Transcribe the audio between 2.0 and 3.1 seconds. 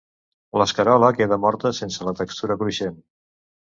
la textura cruixent